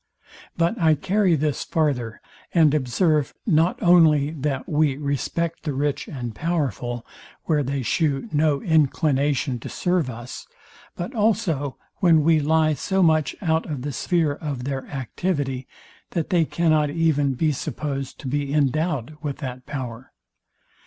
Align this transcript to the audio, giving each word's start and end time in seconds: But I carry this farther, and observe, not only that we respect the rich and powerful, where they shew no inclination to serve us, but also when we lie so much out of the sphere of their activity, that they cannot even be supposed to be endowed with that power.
But 0.57 0.79
I 0.81 0.95
carry 0.95 1.35
this 1.35 1.63
farther, 1.63 2.21
and 2.55 2.73
observe, 2.73 3.35
not 3.45 3.79
only 3.83 4.31
that 4.31 4.67
we 4.67 4.97
respect 4.97 5.61
the 5.61 5.73
rich 5.73 6.07
and 6.07 6.33
powerful, 6.33 7.05
where 7.43 7.61
they 7.61 7.83
shew 7.83 8.27
no 8.31 8.63
inclination 8.63 9.59
to 9.59 9.69
serve 9.69 10.09
us, 10.09 10.47
but 10.95 11.13
also 11.13 11.77
when 11.97 12.23
we 12.23 12.39
lie 12.39 12.73
so 12.73 13.03
much 13.03 13.35
out 13.43 13.67
of 13.69 13.83
the 13.83 13.93
sphere 13.93 14.33
of 14.33 14.63
their 14.63 14.87
activity, 14.87 15.67
that 16.13 16.31
they 16.31 16.45
cannot 16.45 16.89
even 16.89 17.35
be 17.35 17.51
supposed 17.51 18.19
to 18.21 18.27
be 18.27 18.51
endowed 18.51 19.17
with 19.21 19.37
that 19.37 19.67
power. 19.67 20.11